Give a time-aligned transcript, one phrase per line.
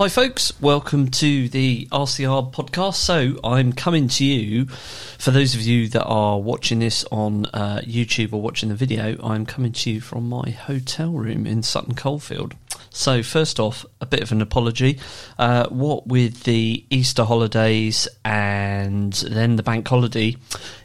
[0.00, 0.58] Hi, folks.
[0.62, 2.94] Welcome to the RCR podcast.
[2.94, 7.82] So, I'm coming to you, for those of you that are watching this on uh,
[7.84, 11.94] YouTube or watching the video, I'm coming to you from my hotel room in Sutton
[11.94, 12.54] Coldfield.
[12.88, 14.98] So, first off, a bit of an apology.
[15.38, 20.34] Uh, what with the Easter holidays and then the bank holiday,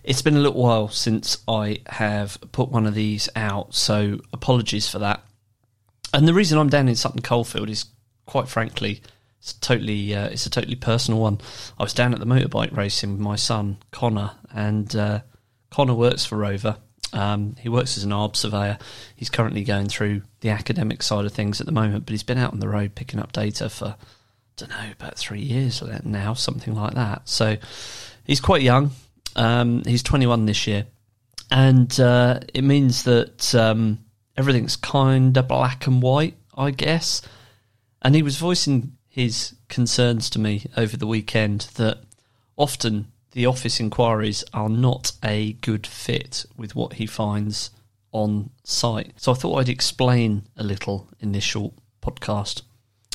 [0.04, 3.76] it's been a little while since I have put one of these out.
[3.76, 5.24] So, apologies for that.
[6.14, 7.86] And the reason I'm down in Sutton Coldfield is
[8.26, 9.02] quite frankly,
[9.40, 11.40] it's totally uh, it's a totally personal one.
[11.80, 15.20] I was down at the motorbike racing with my son Connor, and uh,
[15.70, 16.78] Connor works for Rover.
[17.14, 18.78] Um, he works as an ARB surveyor.
[19.16, 22.38] He's currently going through the academic side of things at the moment, but he's been
[22.38, 23.96] out on the road picking up data for I
[24.58, 27.28] don't know about three years now, something like that.
[27.30, 27.58] So
[28.24, 28.92] he's quite young.
[29.36, 30.88] Um, he's 21 this year,
[31.52, 34.00] and uh, it means that um,
[34.38, 37.22] everything's kind of black and white, I guess.
[38.06, 42.04] And he was voicing his concerns to me over the weekend that
[42.56, 47.72] often the office inquiries are not a good fit with what he finds
[48.12, 49.14] on site.
[49.18, 52.62] So I thought I'd explain a little in this short podcast.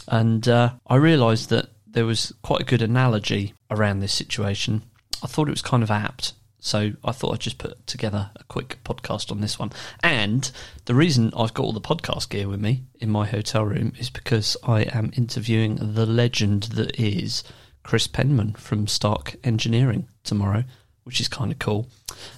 [0.09, 4.83] And uh, I realised that there was quite a good analogy around this situation.
[5.23, 8.45] I thought it was kind of apt so I thought I'd just put together a
[8.45, 9.73] quick podcast on this one.
[10.03, 10.51] And
[10.85, 14.11] the reason I've got all the podcast gear with me in my hotel room is
[14.11, 17.43] because I am interviewing the legend that is
[17.83, 20.65] Chris Penman from Stark Engineering tomorrow,
[21.05, 21.89] which is kind of cool.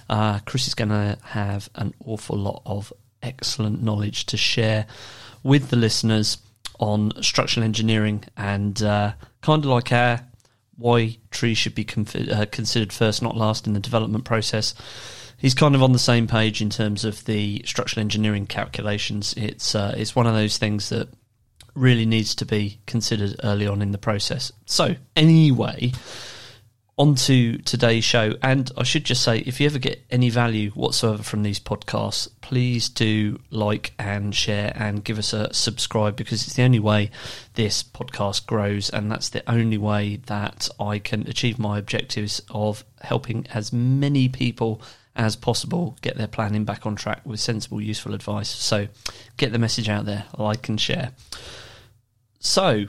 [0.09, 4.87] Uh, Chris is going to have an awful lot of excellent knowledge to share
[5.43, 6.37] with the listeners
[6.79, 10.21] on structural engineering and uh, kind of like our
[10.77, 11.87] why trees should be
[12.31, 14.73] uh, considered first, not last in the development process.
[15.37, 19.33] He's kind of on the same page in terms of the structural engineering calculations.
[19.35, 21.09] It's uh, it's one of those things that
[21.75, 24.51] really needs to be considered early on in the process.
[24.65, 25.91] So anyway,
[26.97, 28.33] on to today's show.
[28.41, 32.29] And I should just say, if you ever get any value whatsoever from these podcasts,
[32.41, 37.09] please do like and share and give us a subscribe because it's the only way
[37.55, 38.89] this podcast grows.
[38.89, 44.29] And that's the only way that I can achieve my objectives of helping as many
[44.29, 44.81] people
[45.15, 48.49] as possible get their planning back on track with sensible, useful advice.
[48.49, 48.87] So
[49.37, 51.11] get the message out there, like and share.
[52.39, 52.85] So,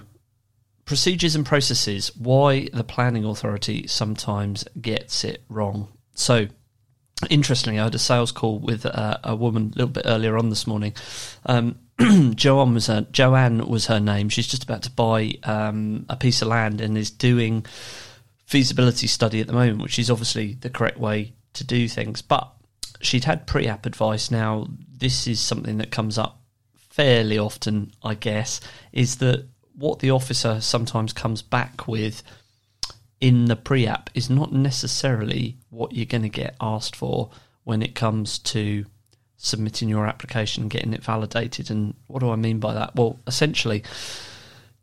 [0.85, 5.89] procedures and processes, why the planning authority sometimes gets it wrong.
[6.15, 6.47] So,
[7.31, 10.51] interestingly, I had a sales call with uh, a woman a little bit earlier on
[10.51, 10.95] this morning.
[11.47, 11.79] Um,
[12.35, 14.29] Joanne was her Joanne was her name.
[14.29, 17.65] She's just about to buy um, a piece of land and is doing
[18.47, 22.21] feasibility study at the moment, which is obviously the correct way to do things.
[22.21, 22.53] But
[23.01, 24.31] she'd had pre-app advice.
[24.31, 24.69] Now,
[24.99, 26.41] this is something that comes up
[26.75, 28.61] fairly often, I guess,
[28.93, 32.23] is that what the officer sometimes comes back with
[33.21, 37.31] in the pre app is not necessarily what you're going to get asked for
[37.65, 38.85] when it comes to
[39.37, 41.71] submitting your application getting it validated.
[41.71, 42.95] And what do I mean by that?
[42.95, 43.83] Well, essentially,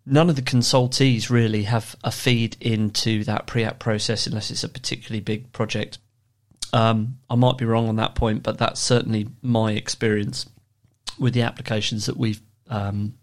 [0.05, 4.63] none of the consultees really have a feed into that pre app process unless it's
[4.63, 5.99] a particularly big project.
[6.73, 10.47] Um, I might be wrong on that point, but that's certainly my experience
[11.19, 13.15] with the applications that we've um,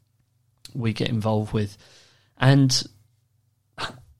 [0.75, 1.77] we get involved with.
[2.39, 2.87] And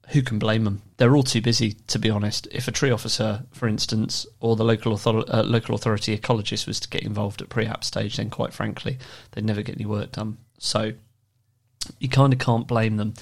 [0.09, 0.81] who can blame them?
[0.97, 2.47] They're all too busy, to be honest.
[2.51, 6.79] If a tree officer, for instance, or the local, author- uh, local authority ecologist was
[6.81, 8.97] to get involved at pre-app stage, then quite frankly,
[9.31, 10.37] they'd never get any work done.
[10.57, 10.93] So
[11.99, 13.13] you kind of can't blame them.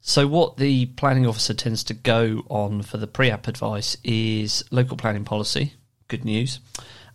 [0.00, 4.96] So what the planning officer tends to go on for the pre-app advice is local
[4.96, 5.74] planning policy.
[6.08, 6.60] Good news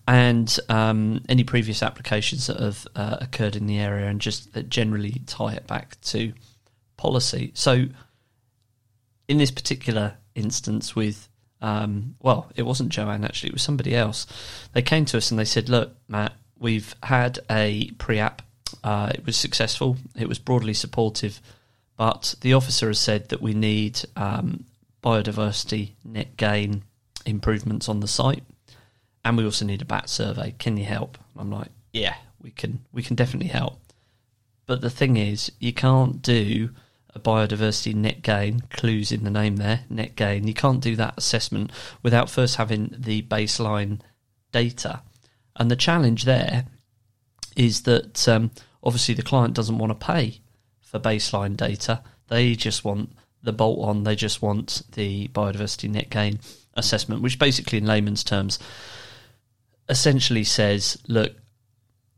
[0.08, 5.22] and um, any previous applications that have uh, occurred in the area, and just generally
[5.26, 6.34] tie it back to
[6.98, 7.52] policy.
[7.54, 7.86] So,
[9.28, 11.30] in this particular instance, with
[11.62, 14.26] um, well, it wasn't Joanne actually; it was somebody else.
[14.74, 18.42] They came to us and they said, "Look, Matt, we've had a pre-app.
[18.84, 19.98] Uh, it was successful.
[20.18, 21.40] It was broadly supportive,
[21.98, 24.66] but the officer has said that we need um,
[25.04, 26.84] biodiversity net gain
[27.26, 28.44] improvements on the site."
[29.24, 30.56] And we also need a bat survey.
[30.58, 31.18] Can you help?
[31.38, 32.80] I'm like, yeah, we can.
[32.92, 33.80] We can definitely help.
[34.66, 36.70] But the thing is, you can't do
[37.14, 38.62] a biodiversity net gain.
[38.70, 40.48] Clues in the name there, net gain.
[40.48, 41.72] You can't do that assessment
[42.04, 44.00] without first having the baseline
[44.52, 45.02] data.
[45.56, 46.66] And the challenge there
[47.56, 48.52] is that um,
[48.84, 50.40] obviously the client doesn't want to pay
[50.82, 52.02] for baseline data.
[52.30, 53.12] They just want
[53.44, 54.04] the bolt on.
[54.04, 56.40] They just want the biodiversity net gain
[56.76, 58.60] assessment, which basically, in layman's terms,
[59.90, 61.34] essentially says, look,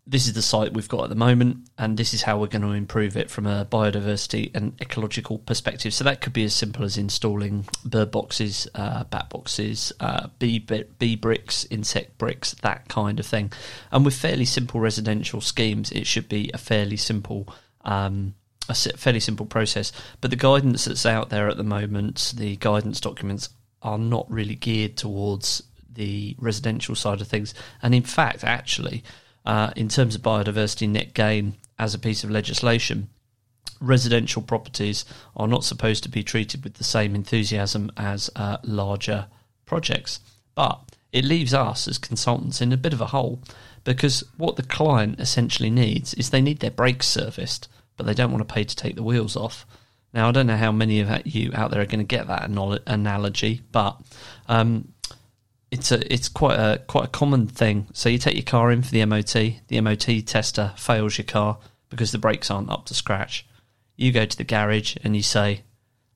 [0.06, 2.62] this is the site we've got at the moment, and this is how we're going
[2.62, 5.94] to improve it from a biodiversity and ecological perspective.
[5.94, 10.60] So that could be as simple as installing bird boxes, uh, bat boxes, uh, bee,
[10.60, 13.54] bee bricks, insect bricks, that kind of thing.
[13.92, 17.48] And with fairly simple residential schemes, it should be a fairly simple.
[17.86, 18.36] Um,
[18.70, 23.02] a fairly simple process, but the guidance that's out there at the moment, the guidance
[23.02, 23.50] documents
[23.82, 25.64] are not really geared towards
[25.96, 27.54] the residential side of things.
[27.82, 29.04] And in fact, actually,
[29.46, 33.10] uh, in terms of biodiversity net gain as a piece of legislation,
[33.80, 35.06] residential properties
[35.36, 39.28] are not supposed to be treated with the same enthusiasm as uh, larger
[39.66, 40.20] projects.
[40.56, 40.80] But
[41.12, 43.40] it leaves us as consultants in a bit of a hole
[43.84, 47.68] because what the client essentially needs is they need their brakes serviced,
[47.98, 49.66] but they don't want to pay to take the wheels off.
[50.14, 52.50] Now, I don't know how many of you out there are going to get that
[52.88, 54.00] analogy, but
[54.48, 54.94] um,
[55.74, 57.88] it's a it's quite a quite a common thing.
[57.94, 61.58] So you take your car in for the MOT, the MOT tester fails your car
[61.90, 63.48] because the brakes aren't up to scratch.
[63.96, 65.64] You go to the garage and you say,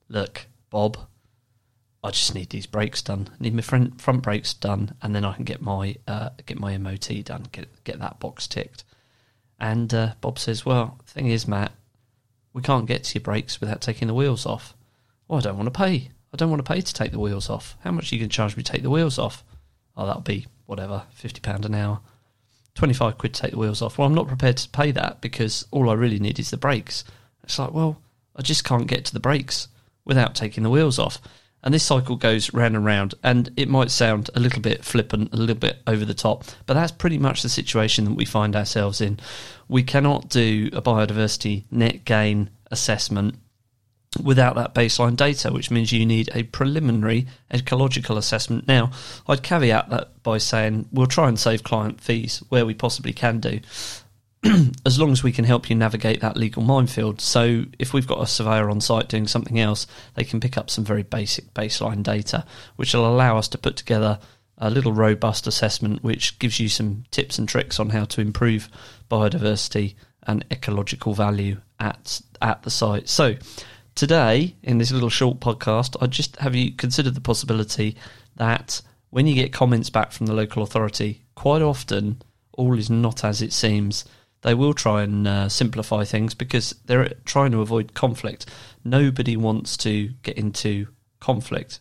[0.08, 0.96] "Look, Bob,
[2.04, 3.30] I just need these brakes done.
[3.32, 6.60] I need my front front brakes done, and then I can get my uh, get
[6.60, 8.84] my MOT done, get get that box ticked."
[9.58, 11.72] And uh, Bob says, "Well, the thing is, Matt,
[12.52, 14.76] we can't get to your brakes without taking the wheels off.
[15.26, 16.10] Well, I don't want to pay.
[16.32, 17.76] I don't want to pay to take the wheels off.
[17.80, 19.42] How much are you going to charge me to take the wheels off?
[19.98, 22.00] Oh, that'll be whatever, £50 an hour.
[22.76, 23.98] 25 quid to take the wheels off.
[23.98, 27.02] Well, I'm not prepared to pay that because all I really need is the brakes.
[27.42, 28.00] It's like, well,
[28.36, 29.66] I just can't get to the brakes
[30.04, 31.20] without taking the wheels off.
[31.64, 35.34] And this cycle goes round and round, and it might sound a little bit flippant,
[35.34, 38.54] a little bit over the top, but that's pretty much the situation that we find
[38.54, 39.18] ourselves in.
[39.66, 43.34] We cannot do a biodiversity net gain assessment
[44.18, 48.66] without that baseline data, which means you need a preliminary ecological assessment.
[48.66, 48.90] Now,
[49.26, 53.40] I'd caveat that by saying we'll try and save client fees where we possibly can
[53.40, 53.60] do,
[54.86, 57.20] as long as we can help you navigate that legal minefield.
[57.20, 60.70] So, if we've got a surveyor on site doing something else, they can pick up
[60.70, 62.44] some very basic baseline data,
[62.76, 64.18] which will allow us to put together
[64.58, 68.68] a little robust assessment which gives you some tips and tricks on how to improve
[69.08, 69.94] biodiversity
[70.26, 73.08] and ecological value at at the site.
[73.08, 73.34] So,
[73.98, 77.96] Today, in this little short podcast, I just have you consider the possibility
[78.36, 78.80] that
[79.10, 82.22] when you get comments back from the local authority, quite often
[82.52, 84.04] all is not as it seems.
[84.42, 88.46] They will try and uh, simplify things because they're trying to avoid conflict.
[88.84, 90.86] Nobody wants to get into
[91.18, 91.80] conflict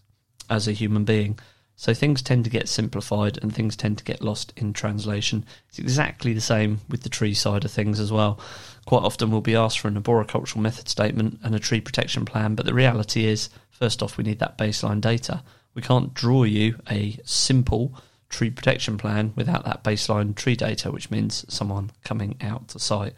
[0.49, 1.37] as a human being.
[1.79, 5.45] So things tend to get simplified and things tend to get lost in translation.
[5.69, 8.39] It's exactly the same with the tree side of things as well.
[8.87, 12.55] Quite often we'll be asked for an arboricultural method statement and a tree protection plan,
[12.55, 15.43] but the reality is, first off, we need that baseline data.
[15.75, 17.93] We can't draw you a simple
[18.29, 23.13] tree protection plan without that baseline tree data, which means someone coming out to site.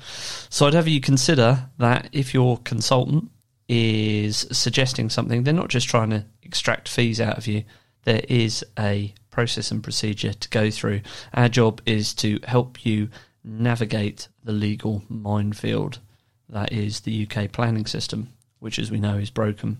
[0.49, 3.31] So I'd have you consider that if your consultant
[3.69, 7.63] is suggesting something, they're not just trying to extract fees out of you
[8.03, 11.01] there is a process and procedure to go through.
[11.33, 13.09] Our job is to help you
[13.43, 15.99] navigate the legal minefield
[16.49, 19.77] that is the UK planning system, which, as we know, is broken.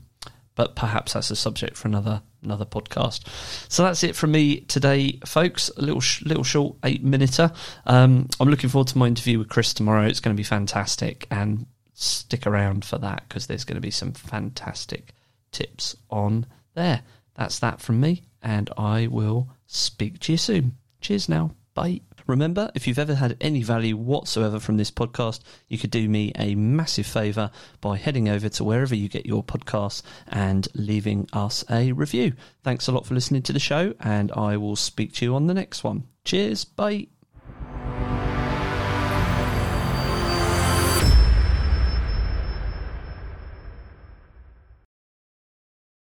[0.55, 3.27] But perhaps that's a subject for another another podcast.
[3.69, 5.69] So that's it from me today, folks.
[5.77, 7.51] A little little short eight minuter.
[7.85, 10.05] Um, I'm looking forward to my interview with Chris tomorrow.
[10.05, 13.91] It's going to be fantastic, and stick around for that because there's going to be
[13.91, 15.13] some fantastic
[15.51, 16.45] tips on
[16.75, 17.01] there
[17.39, 20.75] that's that from me, and I will speak to you soon.
[20.99, 21.51] Cheers now.
[21.73, 22.01] Bye.
[22.27, 26.33] Remember, if you've ever had any value whatsoever from this podcast, you could do me
[26.37, 31.63] a massive favour by heading over to wherever you get your podcasts and leaving us
[31.71, 32.33] a review.
[32.61, 35.47] Thanks a lot for listening to the show, and I will speak to you on
[35.47, 36.03] the next one.
[36.25, 36.65] Cheers.
[36.65, 37.07] Bye.